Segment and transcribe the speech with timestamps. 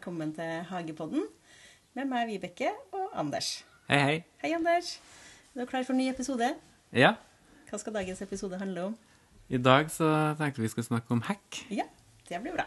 [0.00, 1.26] velkommen til Hagepodden
[1.92, 3.50] med meg, Vibeke, og Anders.
[3.84, 4.14] Hei, hei.
[4.40, 4.94] Hei, Anders.
[5.52, 6.46] Er du klar for en ny episode?
[6.96, 7.10] Ja,
[7.68, 8.94] Hva skal dagens episode handle om?
[9.52, 10.08] i dag så
[10.38, 11.58] tenkte vi skulle snakke om hack.
[11.68, 11.84] Ja,
[12.30, 12.64] det blir bra.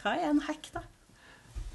[0.00, 0.80] Hva er en hack, da?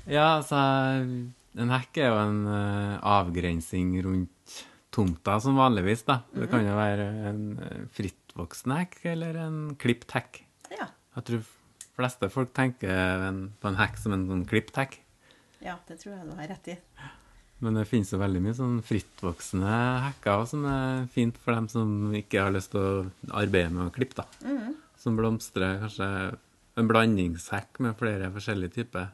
[0.10, 4.56] Ja, altså En hack er jo en uh, avgrensing rundt
[4.90, 6.24] tomta som vanligvis, da.
[6.34, 10.42] Det kan jo være en uh, frittvoksende hack eller en klipt hack.
[10.74, 10.90] Ja,
[11.20, 11.46] Jeg tror
[11.96, 12.92] fleste folk tenker
[13.30, 15.00] en, på en hekk som en sånn klipptekk.
[15.66, 16.78] ja det tror jeg du har rett i.
[17.64, 19.76] Men det finnes jo veldig mye sånn frittvoksende
[20.10, 23.88] hekker også, som er fint for dem som ikke har lyst til å arbeide med
[23.88, 24.26] å klippe, da.
[24.44, 24.74] Mhm.
[25.00, 26.08] Som blomstrer kanskje
[26.76, 29.08] en blandingshekk med flere forskjellige typer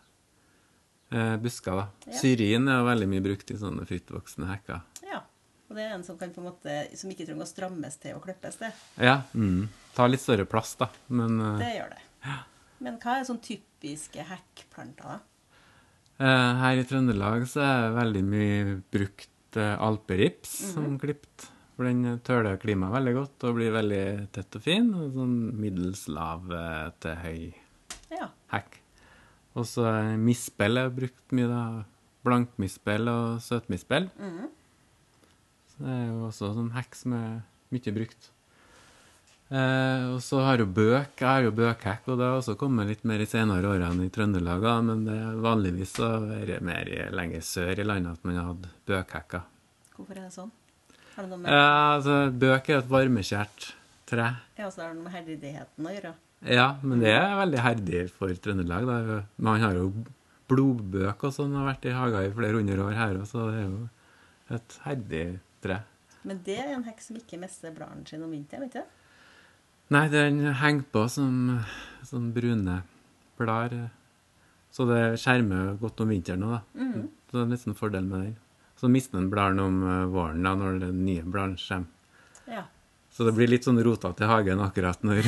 [1.11, 1.87] eh, busker, da.
[2.07, 2.17] Ja.
[2.17, 4.81] Syrin er jo veldig mye brukt i sånne frittvoksende hekker.
[5.05, 5.21] Ja.
[5.69, 8.17] Og det er en som, kan på en måte, som ikke trenger å strammes til
[8.17, 8.73] og klippes til.
[8.99, 9.21] Ja.
[9.37, 9.69] Mm.
[9.95, 10.89] Tar litt større plass, da.
[11.13, 12.01] Men eh, Det gjør det.
[12.81, 15.19] Men hva er sånn typiske hekkplanter, da?
[16.21, 21.47] eh, her i Trøndelag så er det veldig mye brukt eh, alperips som klipt.
[21.77, 24.03] For den tøler klimaet veldig godt og blir veldig
[24.35, 24.89] tett og fin.
[24.93, 26.49] Og sånn middels lav
[27.01, 27.53] til høy
[28.11, 28.27] Ja.
[28.53, 28.75] hekk.
[29.57, 29.85] Og så
[30.19, 31.63] mispel er brukt mye, da.
[32.23, 34.09] Blankmispel og søtmispel.
[34.19, 34.49] Mhm.
[35.71, 37.41] Så det er jo også sånn hekk som er
[37.73, 38.29] mye brukt.
[39.51, 41.17] Eh, og så har jo bøk.
[41.19, 43.99] Jeg har jo bøkhekk, og det har også kommet litt mer i senere år enn
[44.05, 44.63] i Trøndelag.
[44.87, 48.47] Men det vanligvis så er det mer i, lenger sør i landet at man har
[48.53, 49.43] hatt bøkhekker.
[49.97, 50.53] Hvorfor er det sånn?
[51.17, 53.67] Har det noe med, Ja, altså, bøk er et varmekjært
[54.07, 54.29] tre.
[54.57, 56.13] ja, så har det noe med herdigheten å gjøre?
[56.47, 58.87] Ja, men det er veldig herdig for Trøndelag.
[58.87, 59.19] da.
[59.37, 59.91] Man har jo
[60.47, 63.59] blodbøk og sånn, har vært i hager i flere hundre år her, òg, så det
[63.59, 63.89] er jo
[64.55, 65.25] et herdig
[65.63, 65.77] tre.
[66.23, 68.97] Men det er en hekk som ikke mister bladene sine om vinteren, vet du?
[69.91, 71.59] Nei, den henger på som,
[72.07, 72.77] som brune
[73.39, 73.89] blader.
[74.71, 76.61] Så det skjermer godt om vinteren òg, da.
[76.79, 77.09] Mm.
[77.27, 78.37] Så det er litt sånn fordel med den.
[78.79, 81.91] Så mister den bladene om eh, våren, da, når den nye bladene kommer.
[82.47, 82.63] Ja.
[83.11, 85.27] Så det blir litt sånn rotete i hagen akkurat når,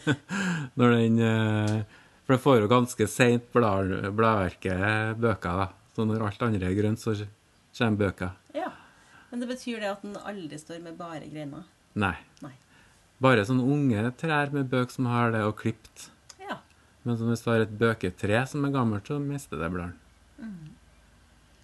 [0.78, 1.74] når den eh,
[2.22, 5.68] For det får jo ganske seint blad, bladverket bøker, da.
[5.98, 7.18] Så når alt andre er grønt, så
[7.74, 8.38] kommer bøker.
[8.54, 8.70] ja.
[9.30, 11.66] Men det betyr det at den aldri står med bare greiner?
[12.02, 12.16] Nei.
[12.42, 12.54] Nei.
[13.20, 16.08] Bare sånne unge trær med bøk som har det, og klipt.
[16.40, 16.60] Ja.
[17.04, 19.98] Men hvis du har et bøketre som er gammelt, så mister det bladene.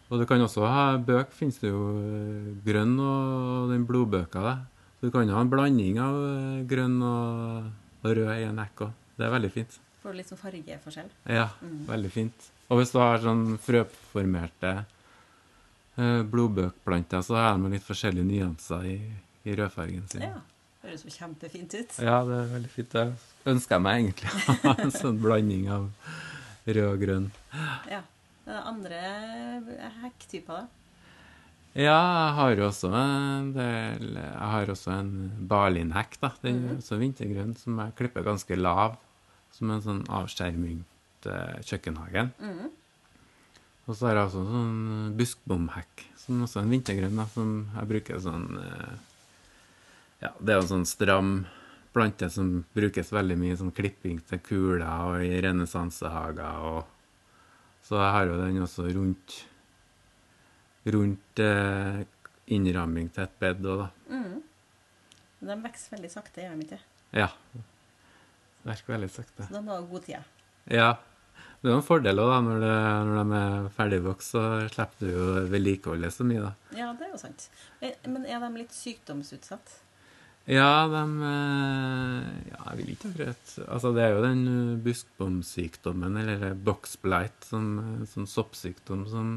[0.06, 4.54] Og du kan også ha bøk, finnes det jo eh, grønn og den blodbøka, da.
[5.00, 7.72] Så du kan ha en blanding av eh, grønn og,
[8.04, 8.92] og rød i en hekk òg.
[9.16, 9.78] Det er veldig fint.
[10.04, 11.08] Får du litt sånn fargeforskjell?
[11.34, 11.48] Ja,
[11.88, 12.46] veldig fint.
[12.70, 18.96] Og hvis du har sånn frøformerte eh, blodbøkplanter, så har de litt forskjellige nyanser i,
[19.42, 20.28] i rødfargen sin.
[20.28, 20.38] Ja.
[20.86, 21.96] Høres jo kjempefint ut.
[21.98, 22.92] Ja, det er veldig fint.
[22.94, 25.88] Det ønsker jeg meg egentlig en sånn blanding av
[26.66, 27.30] rød og grønn.
[27.90, 28.04] Ja.
[28.46, 28.98] Det er andre
[30.04, 30.86] hekktyper, da?
[31.76, 35.10] Ja, jeg har også en del Jeg har også en
[35.50, 36.30] barlinhekk, da.
[36.44, 38.94] Den er også vintergrønn, som jeg klipper ganske lav.
[39.56, 40.84] Som en sånn avskjerming
[41.26, 42.30] til kjøkkenhagen.
[42.38, 42.70] Mm.
[43.86, 47.52] Og så har jeg også en sånn buskbomhekk, som også er en vintergrønn, da, som
[47.74, 48.96] jeg bruker sånn eh,
[50.22, 51.32] Ja, det er jo en sånn stram
[51.96, 56.92] plante som brukes veldig mye i sånn klipping til kuler og i renessansehager og
[57.86, 59.34] Så jeg har jo den også rundt
[60.90, 62.00] rundt eh,
[62.46, 63.88] innramming til et bed òg, da.
[64.10, 64.42] Mm.
[65.46, 66.78] De vokser veldig sakte, gjør de ikke?
[67.14, 67.28] Ja.
[67.54, 69.46] De virker veldig sakte.
[69.46, 70.34] Så de må ha god tid.
[70.70, 70.90] Ja.
[71.62, 72.74] Det er en fordel også, da, når, det,
[73.08, 76.78] når de er ferdigvokst, så slipper du jo vedlikeholdet så mye, da.
[76.78, 77.48] Ja, det er jo sant.
[77.80, 79.78] Men er de litt sykdomsutsatt?
[80.46, 86.20] Ja, de eh, Ja, jeg vil ikke akkurat Altså, det er jo den eh, buskbomsykdommen,
[86.22, 89.32] eller boxblight, som som soppsykdom som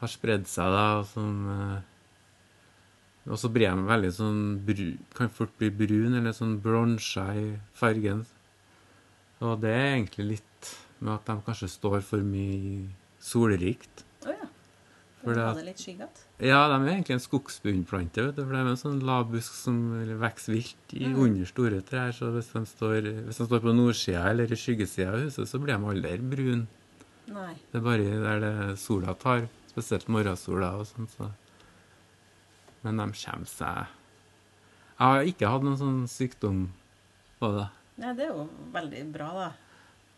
[0.00, 1.84] har spredd seg, da, og som eh,
[3.28, 4.88] Og så blir de veldig sånn bru,
[5.18, 7.46] Kan fort bli brun, eller sånn bronsa i
[7.76, 8.24] fargen.
[9.44, 12.86] Og det er egentlig litt med at de kanskje står for mye
[13.20, 14.06] solrikt.
[15.26, 16.20] For ha det litt skygget?
[16.38, 19.80] Ja, de er egentlig en skogsbunnplante, vet du, for de er en sånn lavbusk som
[20.22, 21.18] vokser vilt i Mm.
[21.24, 22.12] under store trær.
[22.14, 25.58] Så hvis de står, hvis de står på nordsida eller i skyggesida av huset, så
[25.58, 26.66] blir de aldri brune.
[27.26, 31.32] Det er bare der det sola tar, spesielt morgensola og sånn, så
[32.84, 36.68] Men de kommer seg Jeg har ikke hatt noen sånn sykdom
[37.40, 37.68] på det,
[37.98, 39.52] Nei, det er jo veldig bra, da.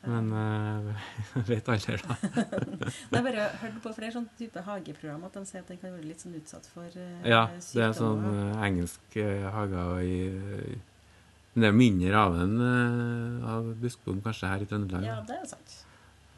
[0.06, 2.16] Men eh, jeg vet aldri, da.
[3.10, 5.90] Jeg har bare hørt på flere sånne type hageprogram at de sier at den kan
[5.96, 8.38] være litt sånn utsatt for eh, Ja, det er sånn sykdommer.
[8.52, 10.14] eh, engelsk uh, hager i
[11.54, 15.06] Men det er mindre av en eh, av buskbom kanskje her i Trøndelag.
[15.08, 15.76] Ja, det er sant.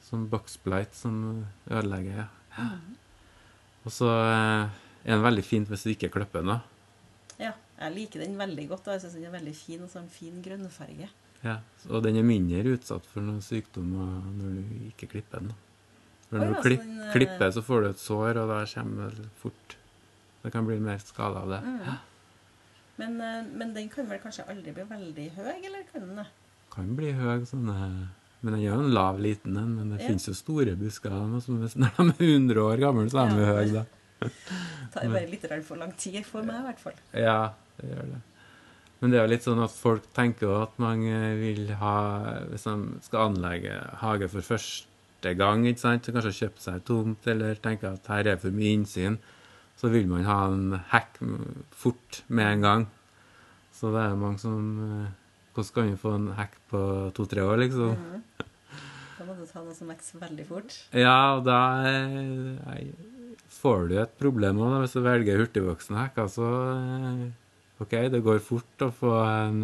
[0.08, 1.20] Sånn boxblight som
[1.68, 2.24] ødelegger.
[2.24, 2.64] Ja.
[2.64, 2.96] Mhm.
[3.84, 4.70] Og så er
[5.08, 6.50] den veldig fint hvis du ikke klipper den.
[6.52, 6.60] da.
[7.40, 8.84] Ja, jeg liker den veldig godt.
[8.88, 8.96] da.
[8.96, 11.08] Jeg syns den er veldig fin, og så har den fin grønnfarge.
[11.44, 11.56] Ja.
[11.88, 15.54] Og den er mindre utsatt for noen sykdommer når du ikke klipper den.
[16.28, 19.26] For når du klipp, eh, klipper, så får du et sår, og da kommer det
[19.40, 19.76] fort
[20.42, 21.58] Det kan bli mer skade av det.
[21.64, 21.98] Mm.
[23.00, 26.26] Men, eh, men den kan vel kanskje aldri bli veldig høy, eller kan den det?
[26.72, 28.08] Kan bli høy sånne
[28.42, 29.74] Men den er jo en lav, liten en.
[29.76, 30.06] Men det Ja.
[30.08, 31.10] finnes jo store busker.
[31.42, 33.52] som Når de er 100 år gamle, så er de Ja.
[33.52, 33.84] høye, da.
[34.20, 36.92] Det tar bare litt for lang tid for meg, i hvert fall.
[37.12, 38.22] Ja, det gjør det.
[39.00, 41.96] Men det er jo litt sånn at folk tenker at man eh, vil ha
[42.50, 42.74] Hvis de
[43.06, 47.94] skal anlegge hage for første gang, ikke sant, så kanskje kjøpe seg tomt, eller tenker
[47.94, 49.16] at her er for mye innsyn,
[49.80, 51.20] så vil man ha en hekk
[51.72, 52.86] fort med en gang.
[53.76, 55.08] Så det er mange som eh,
[55.50, 56.80] Hvordan kan vi få en hekk på
[57.16, 57.96] to-tre år, liksom?
[57.96, 58.46] Mhm.
[59.20, 60.76] Da må du ta noe som vokser veldig fort.
[60.96, 61.58] Ja, og da
[61.88, 62.86] eh,
[63.52, 66.30] får du et problem òg, hvis du velger hurtigvoksende hekker.
[66.32, 66.46] Så
[66.76, 67.26] eh,
[67.80, 69.60] OK, det går fort å få en,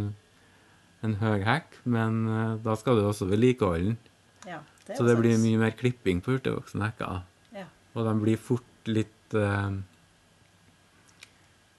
[1.05, 3.99] en høy hekk, men eh, da skal du også vedlikeholde den.
[4.47, 7.25] Ja, det Så det det blir mye mer klipping på hurtigvoksende hekker.
[7.57, 7.67] Ja.
[7.95, 9.75] Og de blir fort litt uh,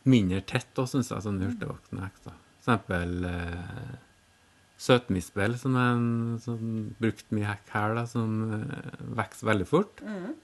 [0.03, 2.35] mindre tett òg, syns jeg, sånne hurtigvoksende hekker.
[2.35, 3.95] For eksempel uh,
[4.77, 6.09] søtmisbell, som er en
[6.43, 6.59] som
[6.99, 10.03] brukt mye hekk her, da, som uh, vokser veldig fort.
[10.03, 10.35] Mm.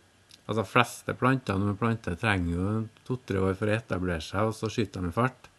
[0.44, 2.70] Altså, fleste planter når man planter, trenger jo
[3.08, 5.52] to-tre år for å etablere seg, og så skyter de i fart.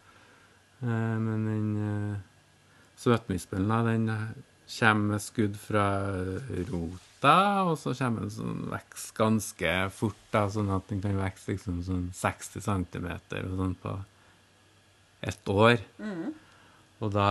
[0.85, 2.19] Eh, men den eh,
[3.05, 4.29] den eh,
[4.79, 5.85] kommer med skudd fra
[6.71, 7.37] rota,
[7.69, 11.83] og så kommer den sånn vekst ganske fort, da, sånn at den kan vokse liksom
[11.85, 13.09] sånn 60 cm
[13.41, 13.95] og sånn på
[15.25, 15.79] ett år.
[15.99, 16.35] Mm.
[17.01, 17.31] Og da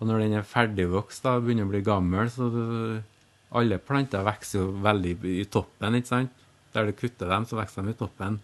[0.00, 3.02] Og når den er ferdigvokst og begynner å bli gammel, så du,
[3.52, 6.46] alle planter vokser jo veldig i toppen, ikke sant?
[6.72, 8.38] Der du kutter dem, så vokser de i toppen.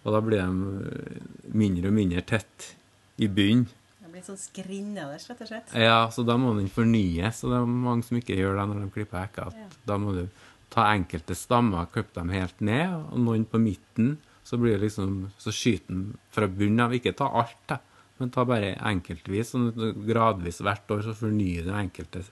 [0.00, 2.70] Og da blir de mindre og mindre tett
[3.18, 3.66] i bunnen.
[3.98, 5.72] Det blir sånn skrinn der, rett og slett.
[5.76, 8.84] Ja, så da må den fornyes, og det er mange som ikke gjør det når
[8.84, 9.50] de klipper hekker.
[9.58, 9.66] Ja.
[9.90, 10.22] Da må du
[10.72, 14.16] ta enkelte stammer, klippe dem helt ned, og noen på midten,
[14.46, 16.94] så blir det liksom, så skyter den fra bunnen av.
[16.96, 17.80] Ikke ta alt, da,
[18.20, 19.68] men ta bare enkeltvis, sånn
[20.08, 22.24] gradvis hvert år så fornyer du enkelte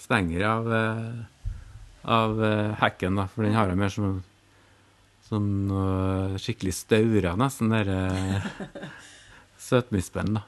[0.00, 1.52] stenger av, eh,
[2.16, 4.16] av eh, hekken, da, for den har jeg mer som
[5.26, 5.46] som
[6.38, 8.44] skikkelig staura, nesten, den
[9.66, 10.44] der søtmispen, da.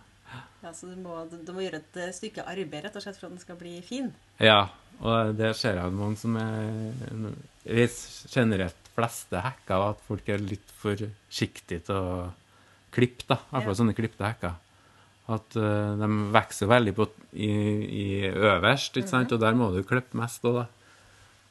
[0.62, 3.28] Ja, så du må, du, må gjøre et eh, stykke arbeid rett og slett for
[3.28, 4.10] at den skal bli fin.
[4.42, 4.68] Ja,
[4.98, 7.28] og det ser jeg noen som er
[7.62, 12.32] Hvis generelt fleste hekker, at folk er litt for forsiktige til å
[12.94, 13.38] klippe, da.
[13.38, 14.56] I hvert fall sånne klippte hekker.
[15.28, 17.06] At uh, de vokser veldig på,
[17.36, 17.52] i,
[17.86, 19.34] i øverst, ikke sant?
[19.36, 20.66] og der må du klippe mest òg, da.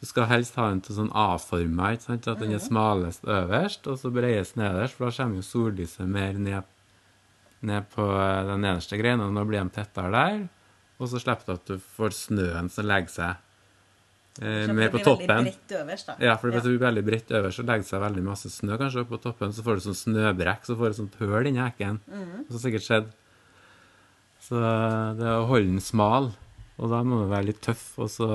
[0.02, 2.28] Du skal helst ha den til sånn A-forma, ikke sant?
[2.30, 6.38] at den er smalest øverst, og så bredest nederst, for da kommer jo sollyset mer
[6.42, 6.68] ned,
[7.66, 10.40] ned på den de nederste greina, og nå blir de tettere der.
[10.98, 15.50] Og så slipper du at du får snøen som legger seg eh, mer på toppen.
[15.50, 16.10] Øverst.
[16.24, 18.78] Ja, for hvis det blir veldig bredt øverst, så legger det seg veldig masse snø
[18.82, 19.54] kanskje opp på toppen.
[19.54, 22.02] Så får du sånn snøbrekk, så får du sånt høl inni hekken.
[22.10, 22.36] Mm.
[22.48, 23.10] Det har sikkert skjedd.
[24.48, 26.32] Så det er å holde den smal,
[26.78, 27.90] og da må du være litt tøff.
[28.02, 28.32] Og så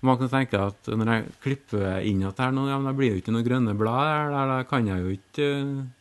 [0.00, 3.10] Man kan tenke at når jeg klipper inn igjen her nå, ja, men da blir
[3.10, 5.48] det jo ikke noen grønne blad her, da kan jeg jo ikke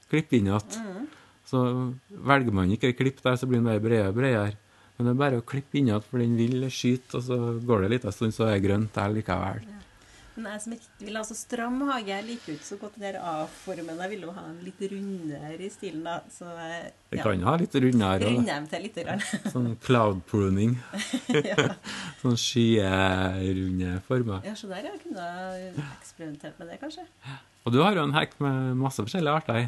[0.08, 0.77] klippe inn igjen.
[0.79, 1.10] Mhm.
[1.50, 1.63] Så
[2.10, 4.58] velger man ikke å klippe der, så blir den bare bredere og bredere.
[5.00, 7.91] Men det er bare å klippe innåt, for den vil skyte, og så går det
[7.94, 9.68] litt liten stund, så er det grønt der likevel.
[10.39, 13.06] Men jeg som ikke vil ha så stram hage, jeg liker ikke så godt den
[13.10, 13.98] der A-formen.
[14.00, 16.15] Jeg vil jo ha den litt rundere i stilen, da.
[16.32, 16.77] Så ja.
[17.12, 18.38] Det ja, kan ha litt rundere òg.
[18.38, 19.00] runder dem til litt.
[19.03, 19.25] grann.
[19.56, 20.77] Sånn cloud pruning.
[21.51, 21.68] ja.
[22.22, 24.44] Sånn skierunde former.
[24.48, 24.96] ja, så der ja.
[25.03, 25.27] kunne
[25.98, 27.08] eksperimentert med det, kanskje.
[27.68, 29.68] Og du har jo en hekk med masse forskjellige arter i.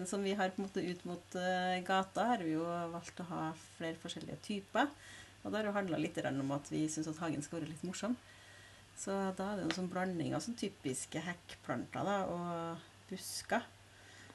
[0.00, 0.06] Mhm.
[0.06, 3.28] Som vi har på en måte ut mot eh, gata, har vi jo valgt å
[3.28, 4.88] ha flere forskjellige typer.
[5.42, 7.84] Og da har det handla litt om at vi syns at hagen skal være litt
[7.84, 8.16] morsom.
[8.96, 13.64] Så da er det en sånn blanding av sånn typiske hekkplanter da, og busker.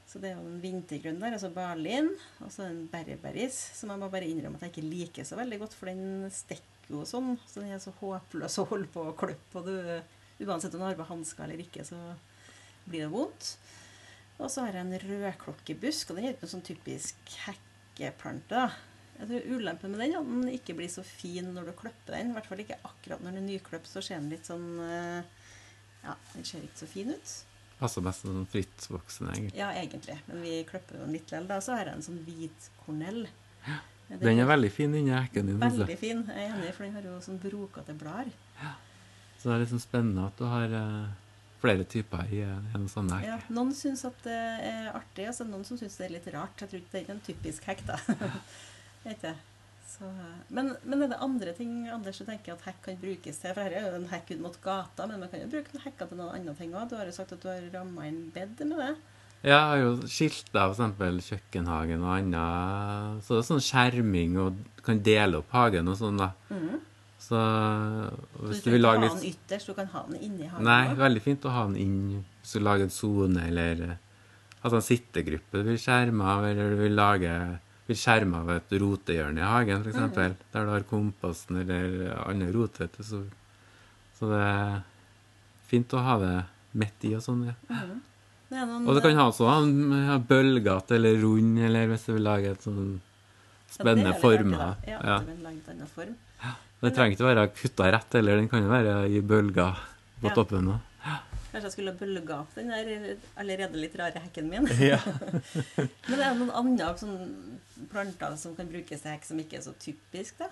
[0.07, 2.09] Så det er jo en vintergrønn der, altså barlin,
[2.39, 5.59] og så en berberis, som jeg må bare innrømme at jeg ikke liker så veldig
[5.63, 7.33] godt, for den stikker jo sånn.
[7.43, 10.87] Så den er så håpløs å holde på å klippe, og du, uansett om du
[10.87, 11.99] har på hansker eller ikke, så
[12.87, 13.57] blir det vondt.
[14.38, 18.67] Og så har jeg en rødklokkebusk, og den er ikke noe sånn typisk hekkeplante.
[19.17, 22.13] Jeg tror Ulempen med den er at den ikke blir så fin når du klipper
[22.13, 22.29] den.
[22.29, 25.50] I hvert fall ikke akkurat når den er nyklipt, så ser den litt sånn eh,
[26.03, 27.36] Ja, den ser ikke så fin ut.
[27.79, 29.58] Passer best som sånn frittvoksende, egentlig.
[29.58, 30.20] Ja, egentlig.
[30.29, 31.62] Men vi klipper den litt likevel.
[31.65, 33.24] Så har jeg en sånn hvitkornell.
[34.08, 35.60] Den er veldig fin inni hekken din.
[35.62, 36.00] Veldig også.
[36.00, 36.24] fin.
[36.29, 38.34] Jeg er enig, for den har jo sånn brokete blader.
[38.62, 38.74] Ja.
[39.38, 41.26] Så det er liksom spennende at du har eh,
[41.61, 43.27] flere typer i en, en sånn hekk.
[43.27, 44.37] Ja, noen syns at det
[44.69, 46.61] er artig, og så noen som syns det er litt rart.
[46.61, 47.99] Jeg tror ikke det er en typisk hekk, da.
[49.13, 49.33] Ikke.
[49.87, 50.07] Så,
[50.53, 53.53] men, men er det andre ting Anders, du tenker at hekk kan brukes til?
[53.55, 55.85] For her er jo en hekk ut mot gata, men man kan jo bruke noen
[55.85, 56.89] hekker til noen andre ting òg.
[56.91, 58.91] Du har jo sagt at du har ramma inn bed med det.
[59.45, 61.29] Ja, jeg har jo skilta f.eks.
[61.29, 63.23] kjøkkenhagen og annet.
[63.23, 66.31] Så det er sånn skjerming, og kan dele opp hagen og sånn, da.
[66.51, 66.83] Mhm.
[67.27, 67.38] Så
[68.48, 70.19] hvis du du vil lage litt Du kan ha den ytterst, du kan ha den
[70.24, 70.63] inni hagen.
[70.63, 71.00] Nei, også.
[71.03, 72.01] veldig fint å ha den inn
[72.41, 73.96] hvis du lager en sone, eller eh,
[74.62, 77.34] altså en sittegruppe du vil skjerme av, eller du vil lage
[77.88, 82.50] vil skjerme av et rotehjørne i hagen, f.eks., eksempel, der du har komposten eller andre
[82.55, 83.03] rotete.
[83.07, 83.22] Så,
[84.17, 84.77] så det er
[85.69, 86.36] fint å ha det
[86.77, 87.48] midt i og sånn.
[87.51, 87.57] ja.
[87.72, 88.03] Mm.
[88.48, 89.48] Det noen, Og du kan ha også
[90.07, 93.01] ha bølgete eller rund, eller hvis du vil lage et sånn
[93.72, 94.62] spennende ja, er former.
[94.88, 95.17] Ja, Ja.
[95.91, 96.15] form.
[96.81, 99.79] Det trenger ikke å være kutta rett, eller den kan jo være i bølger
[100.22, 100.36] på Ja.
[100.36, 100.67] toppen.
[101.51, 104.67] Kanskje jeg skulle bølga opp den der allerede litt rare hekken min.
[104.84, 105.00] Ja.
[106.10, 107.57] Men er det noen andre sånn
[107.89, 110.51] planter som kan brukes til hekk som ikke er så typisk, da?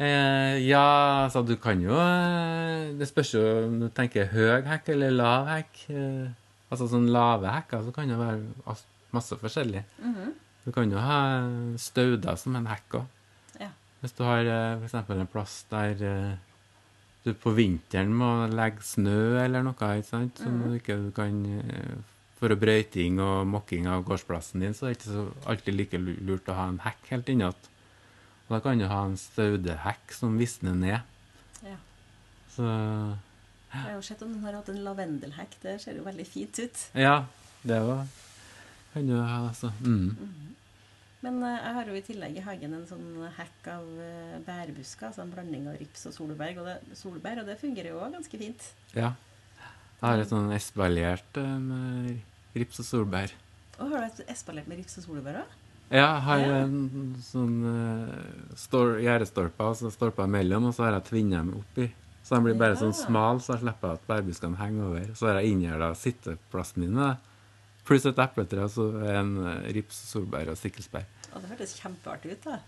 [0.00, 4.88] Eh, ja, altså du kan jo eh, Det spørs jo om du tenker høy hekk
[4.94, 5.82] eller lav hekk.
[5.92, 6.30] Eh,
[6.72, 8.78] altså sånn lave hekker så kan det være
[9.12, 9.82] masse forskjellig.
[10.00, 10.30] Mhm.
[10.64, 11.18] Du kan jo ha
[11.80, 13.06] stauder som en hekk òg.
[14.00, 14.80] Hvis du har f.eks.
[14.80, 16.38] for eksempel en plass der eh,
[17.24, 20.62] du på vinteren må legge snø eller noe, ikke sant, som mm.
[20.62, 21.98] du ikke kan eh,
[22.40, 26.48] For brøyting og mokking av gårdsplassen din, så er det ikke så alltid like lurt
[26.48, 27.68] å ha en hekk helt innat.
[28.46, 31.04] Og da kan du ha en staudehekk som visner ned.
[31.60, 31.76] Ja.
[32.54, 35.60] Så Jeg har jo sett om den har hatt en lavendelhekk.
[35.60, 36.88] Det ser jo veldig fint ut.
[36.96, 37.20] ja,
[37.68, 38.08] det var
[38.92, 39.72] kan du ha, altså.
[39.84, 40.16] Mm.
[41.20, 45.10] Men eh, jeg har jo i tillegg i hagen en sånn hekk av uh, bærbusker,
[45.10, 48.14] altså en blanding av rips og solbær, og det, solbær, og det fungerer jo òg
[48.16, 48.70] ganske fint.
[48.96, 49.12] Ja.
[50.00, 53.34] Jeg har et sånn espaliert eh, med rips og solbær.
[53.80, 55.56] Og har du et espaliert med rips og solbær òg?
[55.90, 56.58] Ja, jeg har Ja.
[56.64, 61.90] en sånn uh, gjerdestolper, altså stolper imellom, og så har jeg tvinnet dem oppi.
[62.24, 63.04] Så de blir bare sånn Ja.
[63.04, 65.14] smal, så jeg slipper at bærbuskene henger over.
[65.18, 67.16] Så har jeg inngjerda sitteplassen min med det.
[67.90, 71.08] Pluss et epletre, og en eh, rips, solbær og stikkelsbær.
[71.34, 72.60] Og det hørtes kjempeartig ut, da.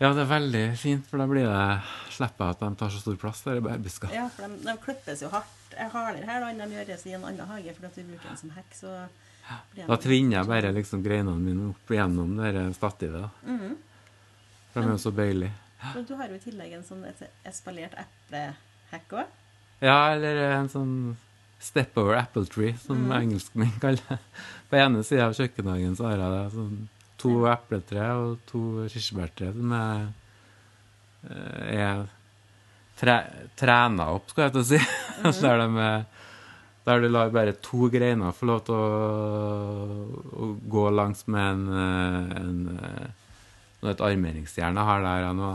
[0.00, 3.02] Ja, det er veldig fint, for da blir det slipper jeg at de tar så
[3.02, 4.16] stor plass, de bærbuskene.
[4.16, 7.14] Ja, for de, de klippes jo hardt, er hardere her da, enn de gjøres i
[7.18, 8.94] en annen hage, for at vi bruker den som hekk, så
[9.74, 9.84] Ja.
[9.88, 13.30] Da tvinner jeg bare liksom greinene mine opp gjennom det stativet, da.
[13.44, 13.74] -hmm.
[14.72, 15.52] For de er jo så bøyelige.
[15.94, 19.26] Men du har jo i tillegg en sånn et espalert eplehekk òg.
[19.82, 21.16] Ja, eller en sånn
[21.62, 23.12] step over apple tree, som Mm.
[23.20, 24.18] engelskmenn kaller det.
[24.70, 26.88] På ene sida av kjøkkenhagen så har jeg det sånn
[27.22, 30.08] to epletre og to kirsebærtre som er,
[31.30, 32.02] eh, er
[32.98, 33.16] tre,
[33.56, 34.80] trena opp, skal jeg til å si.
[35.46, 36.04] der, de, er-
[36.84, 38.86] der du lar bare to greiner få lov til å,
[40.34, 45.52] å gå langs med en, en, en eh, et armeringsjern jeg har der nå.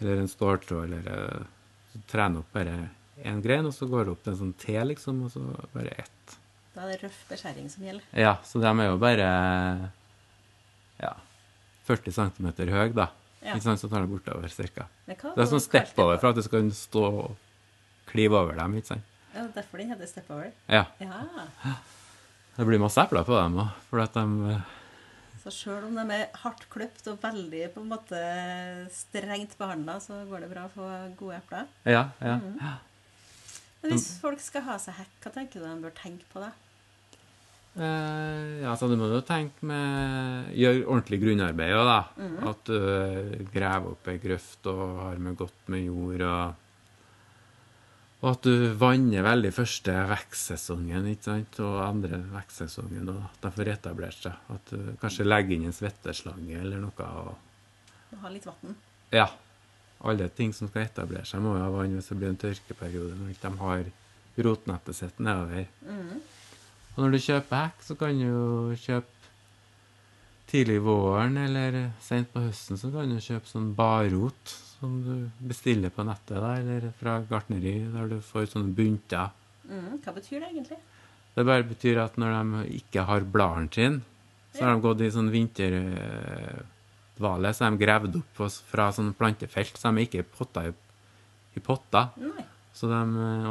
[0.00, 2.74] Eller en ståltråd, eller eh, trener opp bare
[3.22, 5.42] én grein, og så går det opp til en sånn T, liksom, og så
[5.74, 6.36] bare ett.
[6.74, 8.06] Da er det røff beskjæring som gjelder.
[8.18, 9.28] Ja, så de er jo bare
[10.98, 11.12] ja,
[11.86, 13.10] 40 cm høye, da.
[13.44, 13.52] Ja.
[13.54, 14.86] Ikke sant, så tar de bortover cirka.
[15.06, 17.34] Men Det er sånn kalte step-over for at du skal stå og
[18.08, 19.10] klive over dem, ikke sant.
[19.34, 20.48] Ja, derfor den heter step over.
[20.70, 20.86] Ja.
[21.02, 21.74] Ja.
[22.54, 24.72] Det blir masse epler på dem òg, fordi at de eh,
[25.42, 28.20] Så sjøl om de er hardt kløpt og veldig på en måte
[28.94, 31.66] strengt behandla, så går det bra å få gode epler.
[31.84, 32.38] Ja, ja.
[32.40, 32.56] Men
[33.88, 36.52] hvis folk skal ha seg hekk, hva tenker du de bør tenke på da?
[37.74, 42.02] Eh, ja, så du må jo tenke med Gjøre ordentlig grunnarbeid òg, da.
[42.22, 42.36] Mm.
[42.50, 46.22] At du eh, graver opp ei grøft og har med godt med jord.
[46.28, 46.60] Og,
[48.22, 51.58] og at du vanner veldig første vekstsesongen ikke sant?
[51.66, 54.52] og andre vekstsesongen, og at de får etablert seg.
[54.54, 57.10] At du kanskje legger inn en svetteslange eller noe.
[57.26, 58.78] Og, ha litt vann.
[59.10, 59.26] ja.
[60.04, 63.16] Alle ting som skal etablere seg, må jo ha vann hvis det blir en tørkeperiode
[63.16, 63.90] når de har
[64.44, 65.66] rotnettet sitt nedover.
[65.86, 66.22] Mm.
[66.94, 69.10] Og når du kjøper hekk, så kan du jo kjøpe
[70.50, 75.46] tidlig i våren eller sent på høsten, så kan du kjøpe sånn barrot som du
[75.48, 79.32] bestiller på nettet, da, eller fra gartneri, der du får sånne bunter.
[79.64, 79.96] Mm.
[80.04, 80.78] Hva betyr det egentlig?
[81.34, 84.02] Det bare betyr at når de ikke har bladene sine,
[84.54, 86.68] så har de gått i sånn vinterdvale,
[87.18, 90.72] så er de gravde opp fra sånne plantefelt, så de er ikke potta i,
[91.54, 92.08] i potter.
[92.74, 93.00] Så de,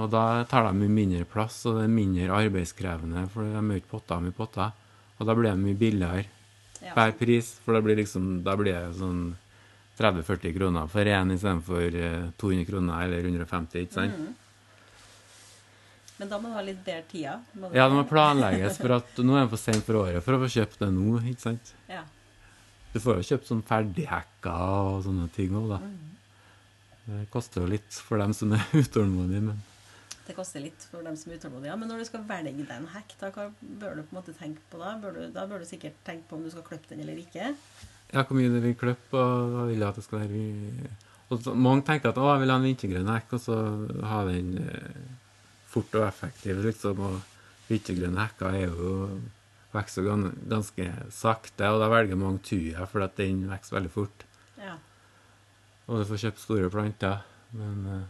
[0.02, 3.70] og da tar de mye mindre plass, og det er mindre arbeidskrevende, for de er
[3.72, 4.74] jo ikke potta med potter.
[5.20, 6.26] Og da blir de mye billigere
[6.84, 6.92] Ja.
[6.98, 9.38] per pris, for da blir, liksom, da blir det sånn
[9.96, 14.18] 30-40 kroner for én istedenfor eh, 200 kroner eller 150, ikke sant?
[14.20, 14.34] Mm.
[16.20, 17.38] Men da må du ha litt bedre tida.
[17.74, 20.42] Ja, det må planlegges, for at nå er det for sent for året for å
[20.44, 21.72] få kjøpt det nå, ikke sant?
[21.88, 22.04] Ja.
[22.94, 24.56] Du får jo kjøpt sånn ferdighacka
[24.88, 25.80] og sånne ting òg, da.
[25.82, 26.10] Mm.
[27.04, 29.64] Det koster jo litt for dem som er utålmodige, men
[30.24, 31.72] Det koster litt for dem som er utålmodige.
[31.74, 34.20] Ja, men når du skal velge deg en hekk, da hva bør du på en
[34.20, 34.94] måte tenke på da?
[35.02, 37.50] Bør du, da bør du sikkert tenke på om du skal klippe den eller ikke.
[38.14, 40.94] ja, hvor mye du vil klippe, og da vil jeg at det skal være
[41.34, 43.60] og så, Mange tenker at å, jeg vil ha en vintergrønn hekk, og så
[44.06, 45.06] ha den eh,
[45.74, 47.00] fort og effektiv, liksom.
[47.02, 48.90] Og vintergrønne hekker er jo
[49.74, 50.06] vokser
[50.50, 54.26] ganske sakte, og da velger mange tuja, for at den vokser veldig fort.
[54.62, 54.76] Ja.
[55.90, 57.24] Og du får kjøpt store planter.
[57.54, 58.06] Men eh,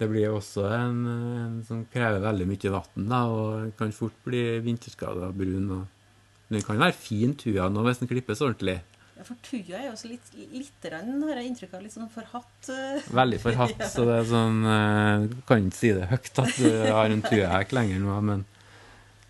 [0.00, 5.30] det blir også en, en som krever veldig mye vann, og kan fort bli vinterskada
[5.36, 5.66] brun.
[5.78, 8.78] Og den kan være fin tuja nå hvis den klippes ordentlig.
[9.18, 12.08] ja, for tuja er jo også litt, litt rann, har jeg inntrykk av, litt sånn
[12.14, 12.70] forhatt.
[12.72, 13.10] eh.
[13.20, 16.70] Veldig forhatt, så det er sånn eh, Du kan ikke si det høyt at du
[16.94, 18.46] har en tujahekk lenger nå, men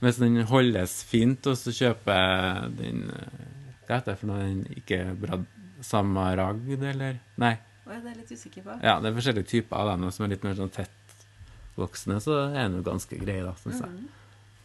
[0.01, 3.49] hvis den holdes fint, og så kjøper den eh,
[3.87, 4.45] Hva heter det for noe?
[4.45, 5.49] Den ikke brad...
[5.81, 7.21] Samaragd, eller?
[7.41, 7.55] Nei.
[7.87, 8.75] Å, ja, det er jeg litt usikker på.
[8.85, 12.67] Ja, det er forskjellige typer av dem som er litt mer sånn tettvoksne, så er
[12.67, 13.93] den jo ganske grei, da, syns jeg.
[13.95, 14.17] Mhm.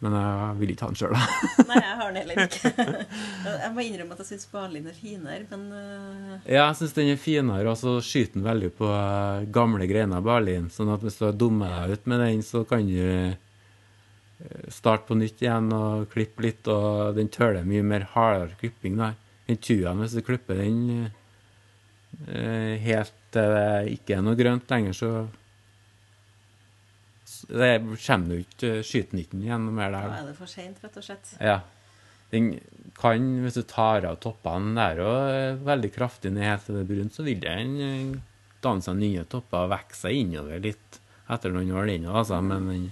[0.04, 1.38] Men jeg vil ikke ha den sjøl, da.
[1.70, 2.86] Nei, jeg har den heller ikke.
[3.62, 7.14] jeg må innrømme at jeg syns barlin er finere, men eh, Ja, jeg syns den
[7.14, 11.16] er finere, og så skyter den veldig på eh, gamle greiner balin, Sånn at hvis
[11.16, 13.40] du har dummet deg ut med den, så kan du eh,
[14.72, 18.98] starte på nytt igjen og klippe litt, og den tåler mye mer hardere klipping.
[19.00, 19.14] da.
[19.46, 20.80] Den tujaen, hvis du klipper den
[22.26, 25.10] eh, helt til det ikke er noe grønt lenger, så
[27.46, 30.10] det kommer du ikke Skyter ikke igjen noe mer der.
[30.10, 30.20] da.
[30.20, 31.32] er det for seint, rett og slett.
[31.40, 31.60] Ja.
[32.32, 32.56] Den
[32.98, 36.90] kan, hvis du tar av toppene der og veldig kraftig ned helt til det er
[36.90, 38.14] brunt, så vil den eh,
[38.64, 42.40] danne seg nye topper og vokse seg innover litt etter noen år, den òg, altså.
[42.44, 42.86] Men den,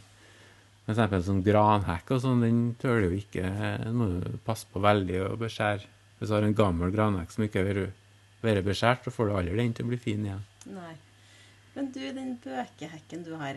[0.85, 3.45] for eksempel sånn granhekk og sånn, den tøler jo ikke
[3.85, 5.87] Den må du passe på veldig å beskjære.
[6.19, 8.03] Hvis du har en gammel granhekk som ikke har vært-
[8.45, 10.43] vært beskjært, så får du aldri den til å bli fin igjen.
[10.67, 10.95] Nei.
[11.75, 13.57] Men du, den bøkehekken du har,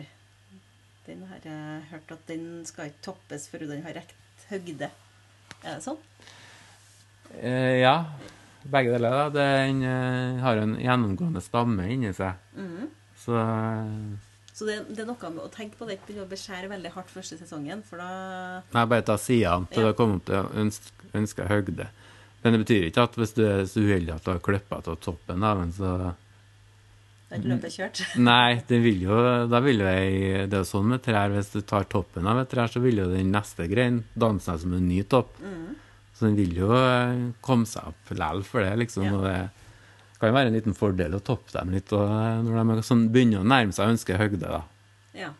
[1.06, 4.14] den har jeg hørt at den skal ikke toppes før den har rekt
[4.50, 4.90] høgde.
[5.62, 5.98] Er det sånn?
[7.40, 8.06] Eh, ja,
[8.64, 9.10] begge deler.
[9.10, 9.28] da.
[9.30, 12.34] Den eh, har en gjennomgående stamme inni seg.
[12.56, 12.88] Mm.
[13.18, 14.16] Så eh,
[14.58, 16.90] Så det, det er noe med å tenke på det, ikke begynne å beskjære veldig
[16.96, 19.92] hardt første sesongen, for da Nei, bare ta sidene til Ja.
[19.92, 21.86] du kommer opp til ønsk, ønska høgde.
[22.42, 24.98] Men det betyr ikke at hvis du er så uheldig at du har klippa av
[25.04, 25.92] toppen da, men så
[27.28, 28.02] er ikke løpet kjørt.
[28.30, 29.18] Nei, det vil jo,
[29.52, 32.50] da vil jo Det er jo sånn med trær, hvis du tar toppen av et
[32.50, 35.38] trær, så vil jo den neste greinen danne seg som en ny topp.
[35.38, 35.76] Mm.
[36.18, 39.06] Så den vil jo eh, komme seg opp likevel for det, liksom.
[39.06, 39.14] Ja.
[39.14, 39.38] Og det
[40.18, 43.08] kan jo være en liten fordel å toppe dem litt og eh, når de sånn,
[43.14, 44.50] begynner å nærme seg ønskehøgde.
[44.50, 44.62] da.
[45.14, 45.32] Ja.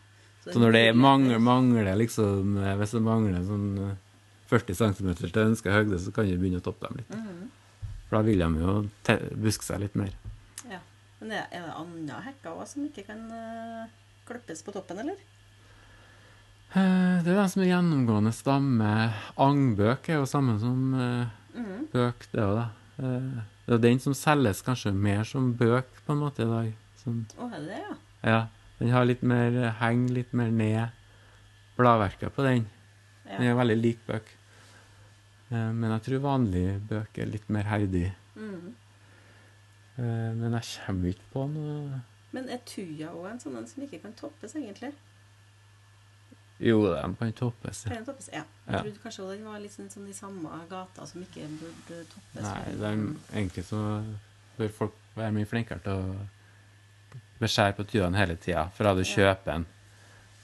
[0.45, 3.97] Så når det mangler, mangler liksom eh, Hvis det mangler sånn eh,
[4.49, 7.11] 40 cm til ønskehøgde, så kan du begynne å toppe dem litt.
[7.13, 7.49] Mhm.
[8.09, 8.75] For da vil de jo
[9.37, 10.15] buske seg litt mer.
[10.71, 10.79] Ja.
[11.19, 13.91] Men er, det andre hekker òg som ikke kan uh,
[14.25, 15.19] klippes på toppen, eller?
[16.73, 18.89] Eh, Det er den som er gjennomgående stamme.
[19.37, 21.85] Angbøk er jo samme som uh, mm -hmm.
[21.93, 22.67] bøk, det òg, da.
[22.99, 26.71] Eh, Det er den som selges kanskje mer som bøk på en måte i dag.
[27.03, 27.93] Sånn, Å, er det ja?
[28.25, 28.39] ja.
[28.79, 30.89] Den har litt mer eh, heng, litt mer ned.
[31.77, 32.65] Bladverket på den.
[33.29, 33.51] Den ja.
[33.53, 34.31] er veldig lik bøk.
[35.51, 38.07] Eh, Men jeg tror vanlig bøk er litt mer herdig.
[38.39, 43.83] Eh, Men jeg kommer ikke på noe Men er tuja òg en sånn en som
[43.83, 44.91] ikke kan toppes, egentlig?
[46.59, 47.85] Jo, den kan toppes.
[47.85, 47.93] Ja.
[47.95, 48.29] den toppes?
[48.33, 48.43] Ja.
[48.65, 48.81] Jeg Ja.
[48.81, 52.43] trodde kanskje den var litt sånn, sånn i samme gata som ikke burde toppes.
[52.43, 54.03] Nei, er egentlig så
[54.57, 56.27] bør folk være mye flinkere til å
[57.39, 59.65] beskjære på tydene hele tida, fra du kjøper den,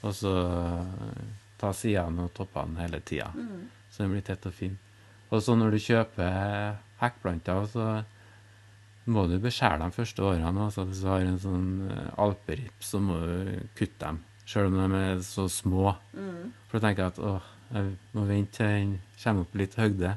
[0.05, 1.23] og så eh,
[1.59, 3.69] ta sidene og toppene hele tida, mm.
[3.91, 4.77] så den blir tett og fin.
[5.33, 7.87] Og så når du kjøper hekkplanter, så
[9.11, 10.65] må du beskjære dem første årene.
[10.65, 14.77] Altså hvis du har en sånn eh, alperips, så må du kutte dem, sjøl om
[14.93, 15.95] de er så små.
[16.13, 16.51] Mm.
[16.69, 20.15] For da tenker jeg at åh, jeg må vente til den kommer opp litt høgde.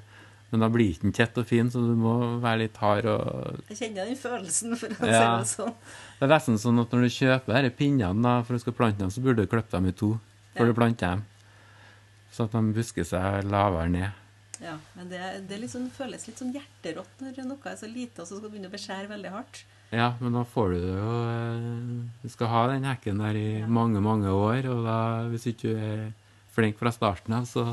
[0.51, 3.05] Men da blir ikke den tett og fin, så du må være litt hard.
[3.05, 5.43] og Jeg kjenner den følelsen, for å Ja.
[5.43, 5.75] si det sånn.
[6.21, 8.99] Det er nesten sånn at når du kjøper disse pinnene da, for du skal plante
[8.99, 10.14] dem, så burde du klippe dem i to
[10.57, 10.73] før Ja.
[10.73, 11.27] du planter dem.
[12.33, 14.12] Så at de busker seg lavere ned.
[14.61, 18.27] Ja, men det, det liksom føles litt sånn hjerterått når noe er så lite, og
[18.27, 19.64] så skal du begynne å beskjære veldig hardt.
[19.90, 23.46] Ja, men da får du det jo eh, Du skal ha den hekken der i
[23.62, 23.66] Ja.
[23.66, 24.98] mange, mange år, og da,
[25.33, 26.03] hvis ikke du er
[26.53, 27.64] flink fra starten av, så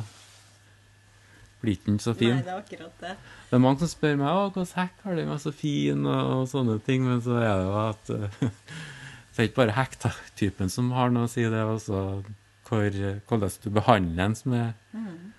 [1.62, 2.36] blir ikke den så fin.
[2.38, 3.14] Nei, det er akkurat det.
[3.50, 6.32] Det er mange som spør meg å, hvilken hekk har du, er så fin, og,
[6.38, 8.40] og sånne ting, men så er det jo at eh,
[9.36, 12.04] det er ikke bare hekktypen som har noe å si, det er også
[12.70, 12.96] hvor,
[13.28, 15.34] hvordan du behandler den som er Mm.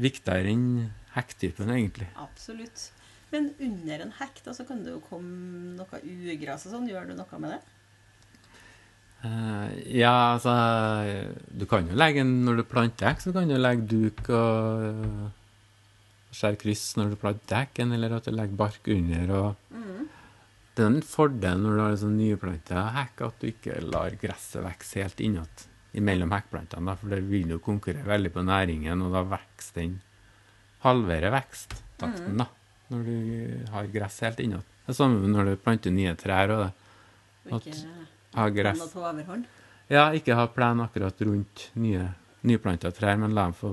[0.00, 0.68] viktigere enn
[1.12, 2.06] hekktypen, egentlig.
[2.16, 2.86] Absolutt.
[3.30, 6.88] Men under en hekk da, så kan det jo komme noe ugras og sånn.
[6.90, 7.60] Gjør du noe med det?
[9.20, 10.54] Uh, ja, altså
[11.52, 14.86] Du kan jo legge en Når du planter hekk, så kan du legge duk og
[14.96, 15.26] uh,
[16.32, 19.34] skjære kryss når du planter hekken, eller at du legger bark under.
[19.40, 20.08] og Mm.
[20.74, 24.62] Det er en fordel når du har sånn nyplanta hekk, at du ikke lar gresset
[24.64, 29.24] vokse helt innat mellom hekkplantene, for det vil jo konkurrere veldig på næringen, og da
[29.26, 29.96] vokser den
[30.84, 32.46] halvere veksttakten, da,
[32.90, 34.66] når du har gress helt innat.
[34.86, 36.72] Det er samme når du planter nye trær og det.
[37.50, 37.96] At- ikke
[38.34, 39.46] Ha gress på overhånd?
[39.90, 42.04] Ja, ikke ha plen akkurat rundt nye,
[42.46, 43.72] nyplanta trær, men la dem få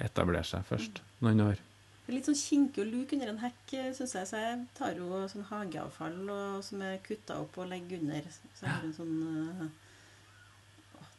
[0.00, 1.58] etablere seg først noen år.
[2.06, 4.26] Det er litt sånn kinke og luk under en hekk, syns jeg.
[4.26, 8.24] Så jeg tar jo sånn hageavfall og, som er kutta opp og legger under.
[8.56, 9.68] Så jeg har en sånn åh,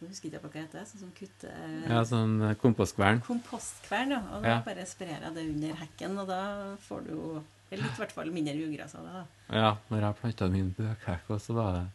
[0.01, 0.85] Nå husker jeg ikke hva det heter.
[0.89, 3.19] Sånn som kutter Ja, sånn øh, kompostkvern.
[3.25, 4.21] Kompostkvern, ja.
[4.33, 4.59] Og da Ja.
[4.65, 6.41] bare sprer jeg det under hekken, og da
[6.87, 9.13] får du jo litt i hvert fall mindre ugress av det.
[9.13, 9.25] da.
[9.55, 11.85] Ja, når jeg planta min bøkhekk, og så var det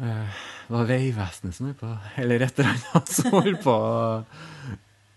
[0.00, 3.76] øh, det var Vegvesenet som holdt på, eller et eller annet, som holdt på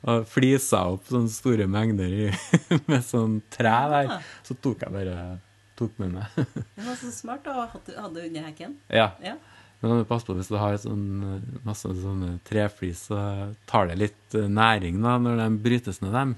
[0.03, 2.25] å- flisa opp sånne store mengder i,
[2.91, 4.13] med sånn tre der.
[4.43, 5.39] Så tok jeg bare
[5.79, 6.25] tok med meg.
[6.75, 8.75] Det var så smart å ha det under hekken.
[8.91, 9.13] Ja.
[9.23, 9.37] Ja.
[9.83, 13.19] Men du passe på hvis du har sånn, eh, masse sånne treflis, så
[13.67, 16.35] tar det litt eh, næring da, når de brytes ned dem,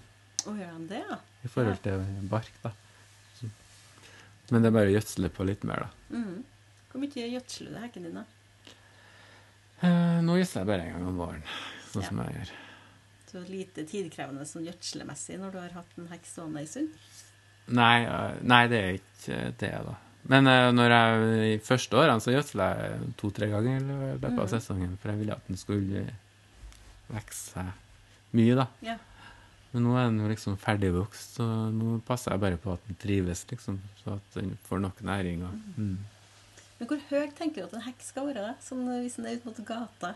[0.50, 1.18] Og gjør de det, ja?
[1.46, 2.50] i forhold til bark.
[2.64, 2.72] da.
[4.50, 6.18] Men det er bare å gjødsle på litt mer, da.
[6.18, 6.44] Mm.
[6.92, 8.26] Hvor mye gjødsler du hekken din, da?
[9.82, 11.44] Eh, nå gjødsler jeg bare en gang om våren,
[11.92, 12.08] sånn Ja.
[12.10, 12.52] som jeg gjør.
[13.32, 16.90] Så lite tidkrevende sånn gjødslemessig når du har hatt en hekk stående ei stund?
[17.68, 18.06] Nei,
[18.42, 19.96] nei, det er ikke det, da.
[20.32, 24.46] Men uh, når jeg, i første årene så gjødsla jeg to-tre ganger i løpet av
[24.48, 24.54] Mhm.
[24.56, 26.06] sesongen, for jeg ville at den skulle
[27.14, 27.68] vokse seg
[28.34, 28.66] mye, da.
[28.82, 28.98] Ja.
[29.76, 32.96] Men nå er den jo liksom ferdigvokst, så nå passer jeg bare på at den
[33.02, 35.44] trives, liksom, så at den får nok næring.
[35.44, 35.98] Og, mm.
[36.80, 38.54] Men hvor høy tenker du at en hekk skal være, da?
[38.64, 40.16] Sånn hvis den er ute mot gata?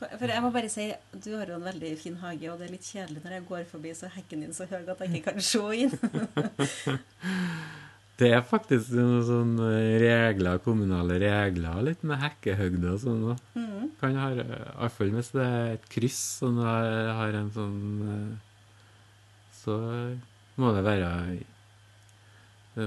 [0.00, 2.72] For jeg må bare si, du har jo en veldig fin hage, og det er
[2.72, 5.40] litt kjedelig når jeg går forbi, så hekken din så høy at jeg ikke kan
[5.44, 5.92] se inn.
[8.20, 9.68] Det er faktisk noen sånne
[10.02, 13.22] regler, kommunale regler, litt med hekkehøgde og sånn.
[13.30, 13.36] da.
[13.56, 13.86] Mhm.
[14.00, 16.84] Kan ha, iallfall hvis det er et kryss som har,
[17.16, 17.78] har en sånn
[18.10, 18.36] eh,
[19.60, 19.74] Så
[20.60, 21.08] må det være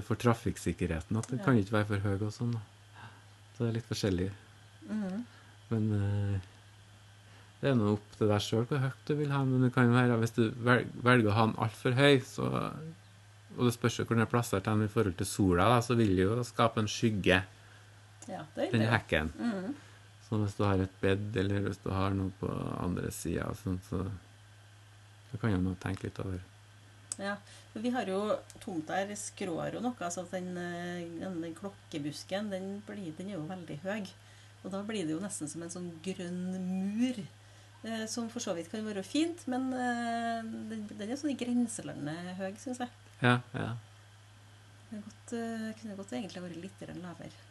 [0.05, 1.43] for trafikksikkerheten at det Ja.
[1.45, 2.53] kan ikke være for høy og sånn.
[3.53, 4.29] Så det er litt forskjellig.
[4.89, 5.25] Mm.
[5.69, 6.39] Men eh,
[7.61, 9.51] det er nå opp til deg sjøl hvor høyt du vil ha den.
[9.57, 12.47] Men det kan være hvis du velger å ha den altfor høy, så,
[13.57, 16.15] og det spørs jo hvor den er plassert i forhold til sola, da, så vil
[16.17, 17.43] det jo skape en skygge,
[18.27, 19.33] Ja, det den hekken.
[19.37, 19.73] Mm.
[20.27, 23.81] Så hvis du har et bed, eller hvis du har noe på andre sida, sånn,
[23.89, 24.05] så
[25.33, 26.41] så kan nå tenke litt over.
[27.17, 27.33] Ja,
[27.71, 28.19] for vi har jo
[28.61, 33.39] tomta her skrår jo noe, så den, eh, den, den klokkebusken, den, blir, den er
[33.39, 34.11] jo veldig høy.
[34.63, 37.17] Og da blir det jo nesten som en sånn grønn mur,
[37.81, 41.39] eh, som for så vidt kan være fint, men eh, den, den er sånn i
[41.39, 42.93] grenselandet høy, syns jeg.
[43.23, 43.71] Ja, ja.
[44.89, 47.43] Det godt, eh, kunne godt egentlig vært litt lavere.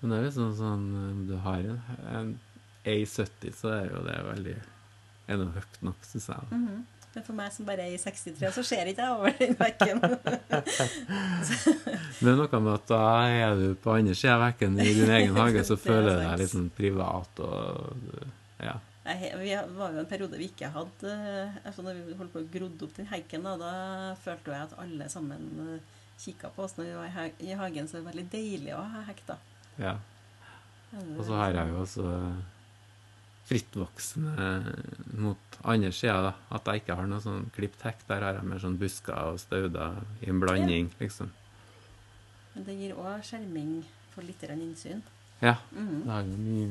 [0.00, 0.86] Men det er jo sånn sånn
[1.28, 2.32] du har en, en
[2.84, 4.56] A70, så er jo det veldig
[5.24, 6.50] er det høyt nok, syns jeg.
[6.50, 6.82] Mm -hmm.
[7.14, 10.00] Men for meg som bare er i 63, så ser ikke jeg over den bekken.
[12.24, 15.10] Det er noe med at da er du på andre sida av bekken i din
[15.18, 17.94] egen hage, så er føler du deg litt sånn privat og
[18.60, 18.78] Ja.
[19.04, 22.46] Vi var jo en periode vi ikke hadde eh, altså Når vi holdt på å
[22.54, 23.72] grodde opp den hekken, da, da
[24.22, 25.44] følte jeg at alle sammen
[26.20, 27.88] kikka på oss når vi var i hagen.
[27.88, 29.38] Så det var veldig deilig å ha hekk, da.
[29.82, 29.94] ja.
[30.94, 32.04] Og så har jeg jo også
[33.44, 34.74] frittvoksende
[35.20, 36.32] mot andre sida, da.
[36.54, 38.06] At jeg ikke har noe sånn klipt hekk.
[38.08, 41.32] Der har jeg mer sånn busker og stauder i en blanding, liksom.
[42.54, 43.80] Men det gir òg skjerming
[44.14, 45.02] for litt innsyn.
[45.42, 45.56] Ja.
[45.74, 46.04] Mhm.
[46.04, 46.68] Det har jo mye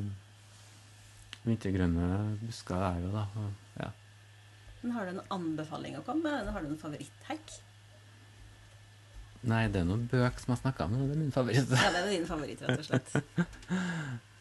[1.45, 2.07] vintergrønne
[2.41, 3.27] busker er jo, da.
[3.81, 3.91] Ja.
[4.81, 6.51] Men har du en anbefaling å komme med?
[6.55, 7.55] Har du en favoritthekk?
[9.47, 11.71] Nei, det er noen bøk som jeg snakka om, det er min favoritt.
[11.75, 13.15] Ja, det er din favoritt, rett og slett.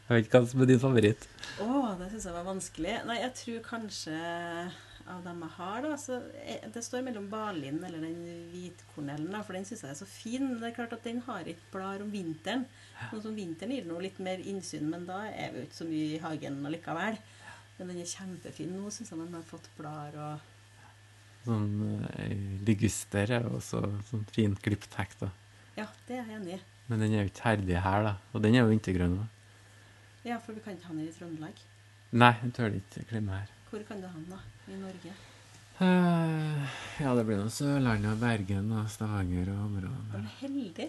[0.02, 1.22] Jeg vet ikke hva som er din favoritt.
[1.62, 2.94] Å, det syns jeg var vanskelig.
[3.08, 4.16] Nei, jeg tror kanskje
[5.10, 6.18] av dem jeg har, da så
[6.74, 8.20] Det står mellom Balin eller den
[8.52, 10.48] hvitkornellen, for den syns jeg er så fin.
[10.60, 12.64] Det er klart at den har ikke blader om vinteren.
[13.10, 15.88] Sånn som vinteren gir noe litt mer innsyn, men da er vi jo ikke så
[15.90, 17.20] mye i hagen allikevel.
[17.78, 20.48] Men den er kjempefin nå, syns jeg, den har fått blader og
[21.42, 25.30] Sånn eh, liguster er også sånn fin klipt hekk, da.
[25.74, 26.58] Ja, det er jeg enig i.
[26.86, 28.12] Men den er jo ikke herdig her, da.
[28.30, 29.40] Og den er jo vintergrønn òg.
[30.22, 31.64] Ja, for vi kan ikke ha den i Trøndelag.
[32.14, 33.50] Nei, den tør ikke klemme her.
[33.72, 34.38] Hvor kan du den, da?
[34.68, 35.12] I Norge?
[35.80, 36.66] Uh,
[37.00, 40.88] ja, det blir Sørlandet av Bergen og Stavanger og Er Det du heldig?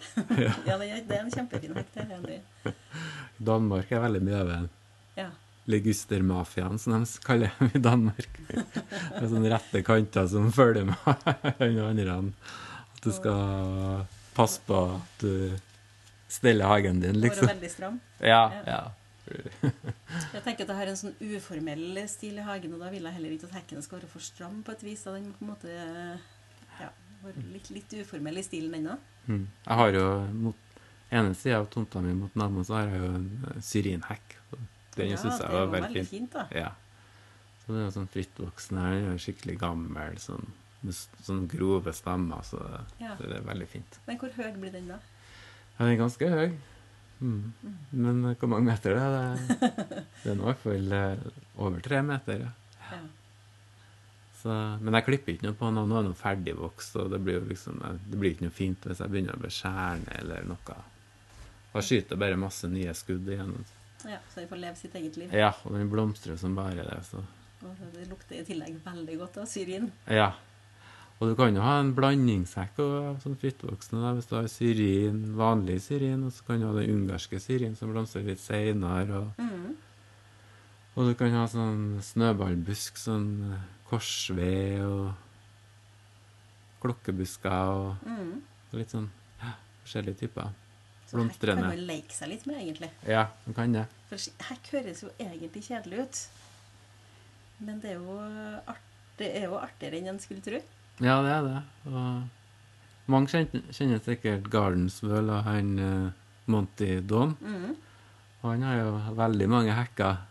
[0.67, 1.95] ja, det er, det er en kjempefin hekt.
[1.95, 2.35] det
[2.67, 2.75] er.
[3.39, 4.67] Danmark er veldig mye av en
[5.17, 5.29] Ja.
[5.71, 8.39] Ligustermafiaen, som de kaller dem i Danmark.
[9.15, 12.17] Med sånne rette kanter som følger med den andre.
[12.19, 14.03] At du skal
[14.35, 15.55] passe på at du
[16.27, 17.47] steller hagen din, liksom.
[17.47, 18.01] Være veldig stram.
[18.19, 18.81] Ja, Ja.
[20.33, 23.15] Jeg tenker at jeg har en sånn uformell stil i hagen, og da vil jeg
[23.17, 25.03] heller ikke at hekken skal være for stram på et vis.
[25.05, 25.73] Da den på en måte
[26.79, 26.89] ja,
[27.23, 28.97] være litt, litt uformell i stilen ennå.
[29.27, 29.47] Mm.
[29.65, 30.05] Jeg har jo
[30.45, 30.55] mot
[31.13, 34.37] ene sida av tomta mi mot naboen, så har jeg jo en syrinhekk.
[34.97, 36.47] Den Ja, syns jeg var var veldig veldig fint, da.
[36.53, 36.71] Ja.
[37.63, 38.99] Så det er jo sånn frittvoksende her.
[38.99, 40.45] Den er skikkelig gammel, sånn,
[40.83, 42.59] med sånn grove stemmer, så
[42.99, 43.15] Ja.
[43.17, 43.97] det er veldig fint.
[44.05, 44.99] Men hvor høy blir den, da?
[45.79, 46.51] Ja, den er ganske høy.
[47.19, 47.53] Mm.
[47.91, 49.59] Men hvor mange meter det er det?
[50.23, 51.27] Det er nå i hvert fall eh,
[51.63, 52.47] over tre meter.
[52.91, 53.01] Ja.
[54.43, 55.87] Så, men jeg klipper ikke noe på noe.
[55.87, 58.55] Nå er det noe ferdigvokst, og det blir jo liksom, eh, det blir ikke noe
[58.57, 60.79] fint hvis jeg begynner å beskjære ned eller noe.
[61.73, 63.63] Da skyter bare masse nye skudd igjennom.
[64.05, 65.31] ja, Så den får leve sitt eget liv.
[65.33, 67.23] Ja, og den blomstrer som bare det, så
[67.63, 69.87] Og det lukter i tillegg veldig godt av syrin.
[70.11, 70.33] Ja.
[71.21, 74.13] Og du kan jo ha en blandingshekk av sånn frittvoksende.
[74.17, 77.93] Hvis du har syrin, vanlig syrin, og så kan du ha den ungarske syrin som
[77.93, 79.21] blomstrer litt seinere.
[79.21, 79.75] Og, Mm.
[80.97, 85.13] og du kan ha sånn snøballbusk, sånn eh, korsved og
[86.81, 88.41] klokkebusker og Mm.
[88.73, 89.09] litt sånn
[89.41, 90.49] ja, forskjellige typer.
[90.49, 91.67] Så hekk kan Blomstrende.
[91.67, 92.89] man leke seg litt med, egentlig.
[93.07, 93.87] Ja, du kan det.
[94.09, 96.27] For hekk høres jo egentlig kjedelig ut.
[97.59, 98.17] Men det er jo,
[98.67, 98.81] art,
[99.17, 100.59] det er jo artigere enn en skulle tro.
[101.01, 101.61] Ja, det er det.
[101.89, 106.11] Og mange kjenner, kjenner sikkert Gardensvøl og han uh,
[106.51, 107.33] Monty Don.
[107.41, 107.71] Mm.
[108.43, 110.21] Og han har jo veldig mange hekker.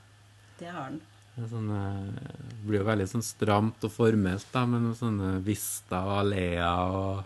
[0.60, 1.00] Det har han.
[1.32, 6.04] Det sånn, det blir jo veldig sånn stramt og formelt, da, med noen sånne vister
[6.04, 6.60] og alleer.
[6.92, 7.22] Og,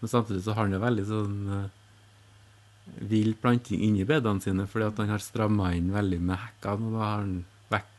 [0.00, 1.66] men samtidig så har han jo veldig sånn uh,
[3.12, 6.88] vill planting inni bedene sine, fordi at han har stramma inn veldig med hekkene.
[6.88, 7.36] Og da har han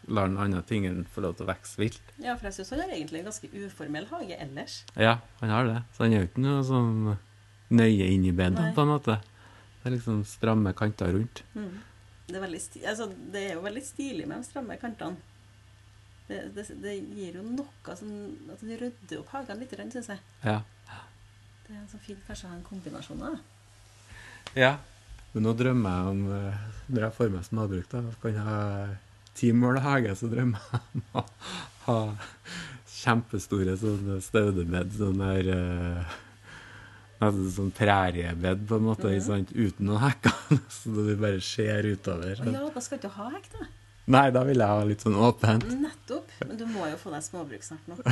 [0.07, 2.13] lar den andre tingen få lov til å vokse vilt.
[2.21, 4.81] Ja, for jeg syns han har egentlig en ganske uformell hage ellers.
[4.99, 5.77] Ja, han har det.
[5.95, 6.93] Så han er jo ikke noe sånn
[7.73, 8.73] nøye inn bedene, Nei.
[8.75, 9.17] på en måte.
[9.81, 11.43] Det er liksom stramme kanter rundt.
[11.55, 11.81] Mm.
[12.29, 15.31] Det, er sti altså, det er jo veldig stilig med de stramme kantene.
[16.27, 18.13] Det, det, det gir jo noe sånn
[18.53, 20.21] At du rydder opp hagen litt, syns jeg.
[20.45, 20.61] Ja.
[21.67, 23.41] Det er så fint kanskje å ha en kombinasjon av det.
[24.59, 24.73] Ja.
[25.33, 26.63] Men nå drømmer jeg om eh,
[26.93, 28.97] Når jeg får meg småbruk, da, kan jeg
[29.35, 31.25] ti så drømmer jeg om å
[31.85, 31.99] ha
[33.03, 35.49] kjempestore sånne staudebed, sånn der
[37.23, 39.67] Nesten sånn præriebed, på en måte, mm -hmm.
[39.67, 40.31] uten noen hekker.
[40.69, 42.41] Så du bare ser utover.
[42.41, 43.65] Å ja, da skal du ikke ha hekk, da.
[44.05, 45.63] Nei, da vil jeg ha litt sånn åpent.
[45.63, 46.29] Nettopp.
[46.47, 47.95] Men du må jo få deg småbruk snart nå.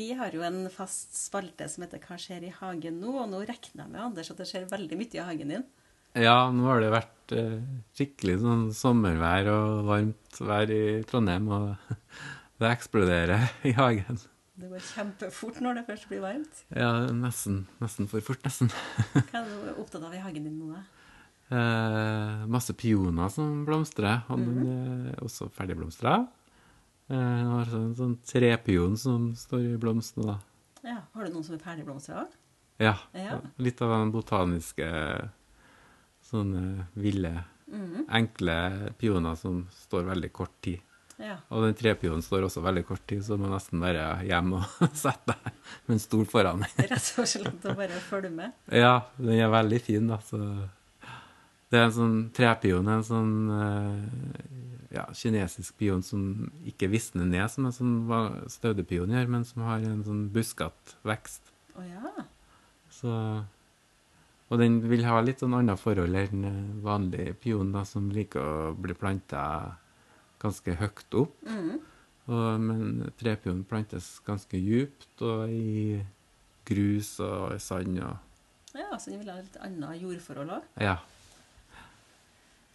[0.00, 3.40] Vi har jo en fast spalte som heter 'Hva skjer i hagen nå?' Og nå
[3.44, 5.64] regner jeg med Anders, at det skjer veldig mye i hagen din.
[6.16, 7.60] Ja, nå har det vært eh,
[7.98, 11.76] skikkelig sånn sommervær og varmt vær i Trondheim, og
[12.62, 14.22] det eksploderer i hagen.
[14.56, 16.64] Det går kjempefort når det først blir varmt.
[16.72, 18.72] Ja, nesten, nesten for fort, nesten.
[19.30, 20.82] Hva er du opptatt av i hagen din nå, da?
[21.50, 26.22] Eh, masse pioner som blomstrer, og den er også ferdigblomstra.
[27.10, 30.38] Eh, jeg har sånn, sånn trepion som står i blomstene, da.
[30.86, 32.36] Ja, Har du noen som er ferdigblomstra òg?
[32.80, 33.40] Ja, Ja.
[33.58, 34.86] litt av den botaniske
[36.30, 38.06] sånne ville, Mhm.
[38.08, 40.80] enkle pioner som står veldig kort tid.
[41.18, 41.36] Ja.
[41.50, 44.64] Og den trepionen står også veldig kort tid, så du må nesten bare hjem og
[44.94, 45.52] sette deg
[45.86, 46.62] med en stol foran.
[46.78, 48.52] Rett og slett å bare følge med.
[48.72, 50.16] Ja, den er veldig fin, da.
[50.18, 50.40] Så
[51.70, 54.50] det er en sånn trepion, en sånn eh,
[54.96, 57.94] ja, kinesisk pion som ikke visner ned, som en sånn
[58.50, 61.52] staudepion gjør, men som har en sånn buskete vekst.
[61.78, 62.26] Oh, ja.
[62.90, 63.12] Så,
[64.50, 68.42] og den vil ha litt sånn annet forhold enn en vanlig pion, da, som liker
[68.42, 69.44] å bli planta
[70.42, 71.38] ganske høyt opp.
[71.46, 71.78] Mhm.
[72.30, 75.96] Og, men trepion plantes ganske djupt og i
[76.68, 80.68] grus og sand og Ja, så den vil ha litt annet jordforhold òg?
[80.78, 81.00] Ja.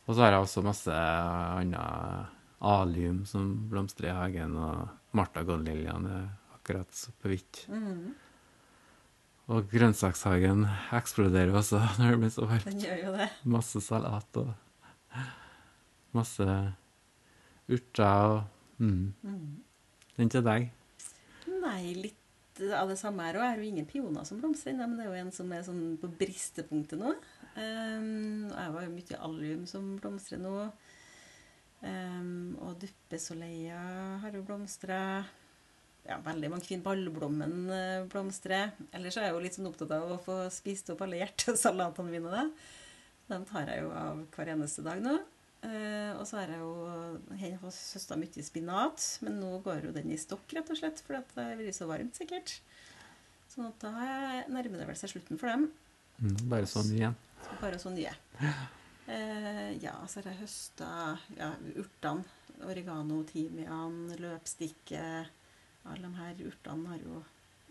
[0.06, 2.34] Og så har jeg også masse annet
[2.66, 7.66] alium som blomstrer i hagen, og martagonnliljen er akkurat så på hvitt.
[7.70, 8.14] Mm.
[9.54, 10.66] Og grønnsakshagen
[10.98, 12.70] eksploderer også når det blir så varmt.
[12.70, 13.30] Den gjør jo det.
[13.58, 14.54] Masse salat og
[16.16, 16.46] Masse
[17.68, 18.44] urter og
[18.80, 19.14] mm.
[19.26, 19.48] Mm.
[20.16, 20.70] Den til deg?
[21.60, 23.44] Nei, litt av det samme her òg.
[23.44, 25.82] Har jo ingen pioner som blomstrer ennå, men det er jo en som er sånn
[26.00, 27.12] på bristepunktet nå.
[27.56, 30.56] Um, og jeg har jo mye allium som blomstrer nå.
[31.86, 33.80] Um, og duppesoleia
[34.24, 35.00] har jo blomstra.
[36.06, 38.76] Ja, veldig mange fine ballblommen eh, blomstrer.
[38.94, 42.30] Ellers er jeg jo litt sånn opptatt av å få spist opp alle hjertesalatene mine.
[42.30, 42.44] Da.
[43.32, 45.16] Den tar jeg jo av hver eneste dag nå.
[45.66, 50.12] Uh, og så har jeg jo hos søstera mye spinat, men nå går jo den
[50.14, 52.60] i stokk, rett og slett, for det har vært så varmt, sikkert.
[53.50, 55.72] Sånn at da er- nærmer det vel seg slutten for dem.
[56.22, 57.18] Mm, bare sånn igjen.
[57.46, 58.12] Så bare så nye.
[59.08, 60.88] Eh, ja, så har jeg høsta
[61.38, 62.26] ja, urtene.
[62.66, 65.04] Oregano, timian, løpstikke.
[65.86, 67.20] Alle de her urtene har jo,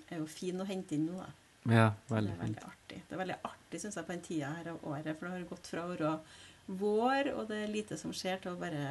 [0.07, 1.31] er jo fine å hente inn nå, da.
[1.65, 2.45] Ja, veldig det er fint.
[2.45, 2.99] veldig artig.
[3.09, 5.11] Det er veldig artig, syns jeg, på den tida her av året.
[5.17, 6.13] For det har gått fra å være
[6.85, 8.85] vår, og det er lite som skjer, til å bare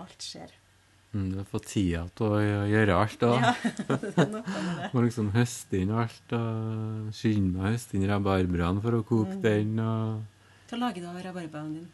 [0.00, 0.52] Alt skjer.
[1.12, 2.36] Mm, du fått tida til å
[2.70, 3.16] gjøre alt.
[3.18, 3.30] Da.
[3.42, 3.54] Ja,
[4.94, 6.34] må liksom høste inn alt.
[6.36, 9.42] og Skynde meg å høste inn rabarbraen for å koke Mm.
[9.42, 9.72] den.
[9.82, 10.22] og...
[10.70, 11.88] Hva lager du av rabarbraen din?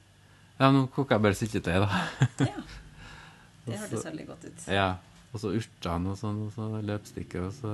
[0.61, 2.03] Ja, nå koker jeg bare syltetøy, da.
[2.45, 2.61] Ja,
[3.67, 4.67] det hørtes veldig godt ut.
[4.73, 4.91] Ja.
[5.33, 7.73] Og så urtene og sånn, og så løpstikker, og så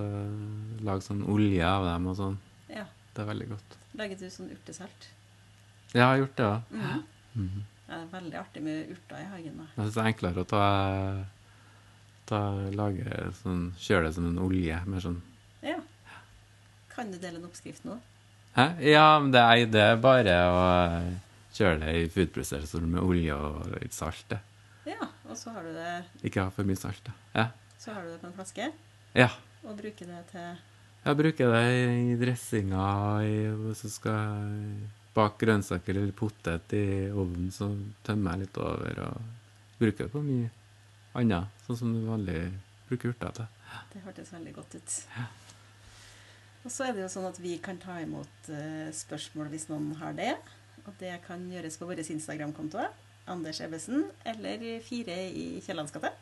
[0.83, 2.39] lage sånn olje av dem og sånn.
[2.71, 2.87] Ja.
[3.15, 3.77] Det er veldig godt.
[3.99, 5.11] Lager du sånn urtesalt?
[5.93, 6.73] Ja, jeg har gjort det òg.
[6.73, 7.03] Mm.
[7.43, 7.67] Mhm.
[7.93, 9.57] Det er veldig artig med urter i hagen.
[9.61, 9.65] da.
[9.77, 10.63] Jeg syns det er enklere å ta,
[12.31, 12.39] ta
[12.73, 14.79] lage sånn Kjøre det som en olje.
[14.89, 15.19] Mer sånn
[15.63, 15.77] Ja.
[16.95, 17.99] Kan du dele en oppskrift nå?
[18.57, 18.67] Hæ?
[18.85, 20.65] Ja, men det er, det er bare å
[21.53, 24.25] kjøre det i foodprosessor med olje og litt salt.
[24.33, 24.41] det.
[24.89, 25.93] Ja, og så har du det,
[26.25, 27.01] Ikke ha for mye salt.
[27.05, 27.13] da.
[27.37, 27.47] Ja.
[27.79, 28.73] så har du det på en flaske,
[29.17, 29.29] ja.
[29.65, 30.57] og bruker det til
[31.05, 31.63] Ja, bruker det
[32.13, 32.83] i dressinga
[33.19, 34.45] og hvis du skal
[35.15, 37.69] bake grønnsaker eller potet i ovnen, så
[38.07, 39.31] tømmer jeg litt over og
[39.79, 40.51] bruker det på mye
[41.19, 42.39] annet, sånn som du vanlig
[42.89, 43.51] bruker urter til.
[43.93, 44.97] Det hørtes veldig godt ut.
[46.63, 49.93] Og så er det jo sånn at vi kan ta imot eh, spørsmål hvis noen
[50.01, 50.35] har det.
[50.87, 52.93] Og det kan gjøres på våre Instagram-kontoer.
[53.31, 56.15] Anders Ebbesen eller Fire i Kiellands gate.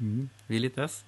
[0.00, 0.28] Mm.
[0.48, 1.02] Vi lites.